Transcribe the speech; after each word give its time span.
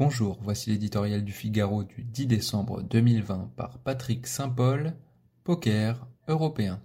Bonjour, 0.00 0.38
voici 0.40 0.70
l'éditorial 0.70 1.22
du 1.22 1.30
Figaro 1.30 1.84
du 1.84 2.04
10 2.04 2.26
décembre 2.26 2.80
2020 2.80 3.50
par 3.54 3.76
Patrick 3.80 4.26
Saint-Paul, 4.26 4.94
Poker 5.44 6.08
européen. 6.26 6.80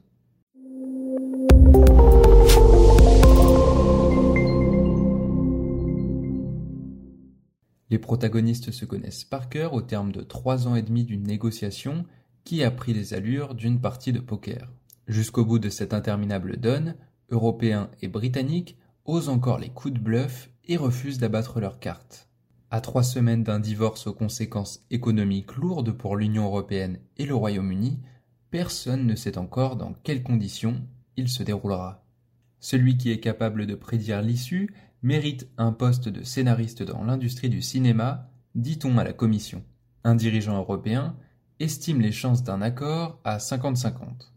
Les 7.90 8.00
protagonistes 8.00 8.71
se 8.71 8.84
connaissent 8.84 9.23
par 9.23 9.47
cœur 9.47 9.71
au 9.71 9.82
terme 9.82 10.11
de 10.11 10.20
trois 10.20 10.68
ans 10.68 10.75
et 10.75 10.82
demi 10.82 11.05
d'une 11.05 11.23
négociation 11.23 12.05
qui 12.43 12.66
a 12.66 12.70
pris 12.70 12.93
les 12.93 13.13
allures 13.13 13.55
d'une 13.55 13.79
partie 13.79 14.11
de 14.11 14.20
poker. 14.20 14.73
Jusqu'au 15.07 15.45
bout 15.45 15.59
de 15.59 15.70
cette 15.70 15.93
interminable 15.93 16.57
donne, 16.57 16.95
Européens 17.29 17.89
et 18.02 18.09
Britanniques 18.09 18.77
osent 19.05 19.29
encore 19.29 19.59
les 19.59 19.70
coups 19.70 19.93
de 19.93 20.00
bluff 20.02 20.50
et 20.66 20.75
refusent 20.75 21.20
d'abattre 21.20 21.61
leurs 21.61 21.79
cartes. 21.79 22.27
À 22.75 22.81
trois 22.81 23.03
semaines 23.03 23.45
d'un 23.45 23.61
divorce 23.61 24.05
aux 24.05 24.13
conséquences 24.13 24.85
économiques 24.91 25.55
lourdes 25.55 25.93
pour 25.93 26.17
l'Union 26.17 26.43
européenne 26.43 26.99
et 27.16 27.25
le 27.25 27.33
Royaume-Uni, 27.33 28.02
personne 28.52 29.07
ne 29.07 29.16
sait 29.16 29.38
encore 29.38 29.77
dans 29.77 29.93
quelles 30.03 30.23
conditions 30.23 30.85
il 31.16 31.30
se 31.30 31.41
déroulera. 31.41 32.03
Celui 32.59 32.97
qui 32.97 33.11
est 33.11 33.21
capable 33.21 33.66
de 33.66 33.75
prédire 33.75 34.21
l'issue 34.21 34.75
mérite 35.03 35.47
un 35.57 35.71
poste 35.71 36.09
de 36.09 36.21
scénariste 36.23 36.83
dans 36.83 37.05
l'industrie 37.05 37.47
du 37.47 37.61
cinéma, 37.61 38.30
dit-on 38.55 38.97
à 38.97 39.05
la 39.05 39.13
Commission. 39.13 39.63
Un 40.03 40.16
dirigeant 40.16 40.57
européen 40.57 41.16
estime 41.61 42.02
les 42.02 42.11
chances 42.11 42.44
d'un 42.44 42.61
accord 42.61 43.21
à 43.23 43.38
50-50. 43.38 44.33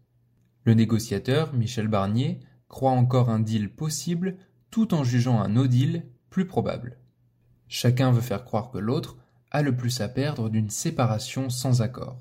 Le 0.62 0.74
négociateur, 0.74 1.54
Michel 1.54 1.88
Barnier, 1.88 2.38
croit 2.68 2.92
encore 2.92 3.30
un 3.30 3.40
deal 3.40 3.68
possible 3.68 4.36
tout 4.70 4.94
en 4.94 5.02
jugeant 5.02 5.40
un 5.40 5.48
no 5.48 5.66
deal 5.66 6.04
plus 6.30 6.46
probable. 6.46 6.98
Chacun 7.68 8.10
veut 8.10 8.20
faire 8.20 8.44
croire 8.44 8.70
que 8.70 8.78
l'autre 8.78 9.16
a 9.50 9.62
le 9.62 9.76
plus 9.76 10.00
à 10.00 10.08
perdre 10.08 10.48
d'une 10.48 10.70
séparation 10.70 11.50
sans 11.50 11.82
accord. 11.82 12.18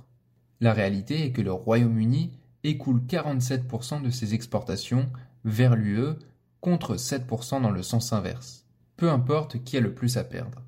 La 0.60 0.74
réalité 0.74 1.26
est 1.26 1.32
que 1.32 1.42
le 1.42 1.52
Royaume-Uni 1.52 2.32
écoule 2.64 3.02
47% 3.08 4.02
de 4.02 4.10
ses 4.10 4.34
exportations 4.34 5.10
vers 5.46 5.76
l'UE 5.76 6.16
contre 6.62 6.96
7% 6.96 7.62
dans 7.62 7.72
le 7.72 7.84
sens 7.84 8.14
inverse. 8.14 8.66
Peu 8.98 9.10
importe 9.10 9.64
qui 9.64 9.78
a 9.78 9.82
le 9.82 9.94
plus 9.94 10.18
à 10.18 10.24
perdre. 10.24 10.64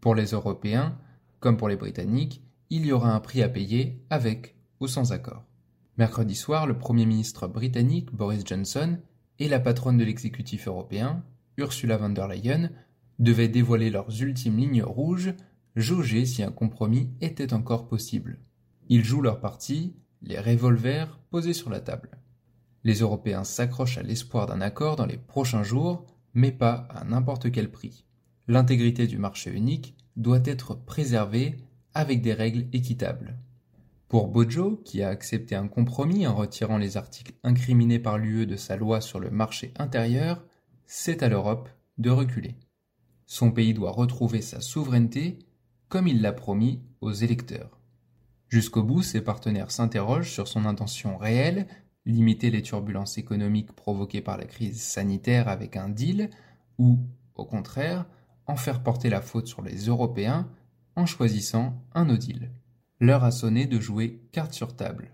Pour 0.00 0.14
les 0.14 0.26
Européens, 0.26 0.96
comme 1.40 1.56
pour 1.56 1.68
les 1.68 1.76
Britanniques, 1.76 2.42
il 2.70 2.86
y 2.86 2.92
aura 2.92 3.12
un 3.12 3.20
prix 3.20 3.42
à 3.42 3.48
payer 3.48 4.00
avec 4.10 4.54
ou 4.80 4.86
sans 4.86 5.12
accord. 5.12 5.44
Mercredi 5.98 6.34
soir, 6.34 6.66
le 6.66 6.78
Premier 6.78 7.06
ministre 7.06 7.48
britannique 7.48 8.12
Boris 8.12 8.42
Johnson 8.44 8.98
et 9.38 9.48
la 9.48 9.60
patronne 9.60 9.98
de 9.98 10.04
l'exécutif 10.04 10.68
européen, 10.68 11.24
Ursula 11.56 11.96
von 11.96 12.10
der 12.10 12.28
Leyen, 12.28 12.70
devaient 13.18 13.48
dévoiler 13.48 13.90
leurs 13.90 14.22
ultimes 14.22 14.58
lignes 14.58 14.82
rouges, 14.82 15.34
jauger 15.74 16.26
si 16.26 16.42
un 16.42 16.52
compromis 16.52 17.10
était 17.20 17.52
encore 17.52 17.88
possible. 17.88 18.38
Ils 18.88 19.04
jouent 19.04 19.22
leur 19.22 19.40
partie, 19.40 19.94
les 20.22 20.38
revolvers 20.38 21.18
posés 21.30 21.52
sur 21.52 21.70
la 21.70 21.80
table. 21.80 22.10
Les 22.84 23.00
Européens 23.00 23.44
s'accrochent 23.44 23.98
à 23.98 24.02
l'espoir 24.02 24.46
d'un 24.46 24.60
accord 24.60 24.96
dans 24.96 25.06
les 25.06 25.18
prochains 25.18 25.62
jours, 25.62 26.06
mais 26.34 26.52
pas 26.52 26.86
à 26.90 27.04
n'importe 27.04 27.50
quel 27.50 27.70
prix. 27.70 28.04
L'intégrité 28.48 29.06
du 29.06 29.18
marché 29.18 29.50
unique 29.50 29.96
doit 30.16 30.42
être 30.44 30.74
préservée 30.74 31.56
avec 31.94 32.22
des 32.22 32.32
règles 32.32 32.66
équitables. 32.72 33.36
Pour 34.08 34.28
Bojo, 34.28 34.80
qui 34.84 35.02
a 35.02 35.08
accepté 35.08 35.56
un 35.56 35.66
compromis 35.66 36.26
en 36.26 36.34
retirant 36.36 36.78
les 36.78 36.96
articles 36.96 37.34
incriminés 37.42 37.98
par 37.98 38.18
l'UE 38.18 38.46
de 38.46 38.56
sa 38.56 38.76
loi 38.76 39.00
sur 39.00 39.18
le 39.18 39.30
marché 39.30 39.74
intérieur, 39.78 40.44
c'est 40.86 41.24
à 41.24 41.28
l'Europe 41.28 41.68
de 41.98 42.10
reculer. 42.10 42.54
Son 43.26 43.50
pays 43.50 43.74
doit 43.74 43.90
retrouver 43.90 44.40
sa 44.40 44.60
souveraineté, 44.60 45.38
comme 45.88 46.06
il 46.06 46.22
l'a 46.22 46.32
promis 46.32 46.80
aux 47.00 47.12
électeurs. 47.12 47.80
Jusqu'au 48.48 48.84
bout, 48.84 49.02
ses 49.02 49.20
partenaires 49.20 49.72
s'interrogent 49.72 50.30
sur 50.30 50.46
son 50.46 50.64
intention 50.64 51.16
réelle, 51.18 51.66
limiter 52.04 52.50
les 52.50 52.62
turbulences 52.62 53.18
économiques 53.18 53.72
provoquées 53.72 54.20
par 54.20 54.38
la 54.38 54.44
crise 54.44 54.80
sanitaire 54.80 55.48
avec 55.48 55.76
un 55.76 55.88
deal, 55.88 56.30
ou, 56.78 57.00
au 57.34 57.44
contraire, 57.44 58.06
en 58.46 58.56
faire 58.56 58.82
porter 58.82 59.10
la 59.10 59.20
faute 59.20 59.48
sur 59.48 59.62
les 59.62 59.86
Européens 59.86 60.48
en 60.94 61.06
choisissant 61.06 61.74
un 61.94 62.04
no 62.04 62.16
deal. 62.16 62.50
L'heure 63.00 63.24
a 63.24 63.32
sonné 63.32 63.66
de 63.66 63.80
jouer 63.80 64.20
carte 64.30 64.54
sur 64.54 64.76
table. 64.76 65.10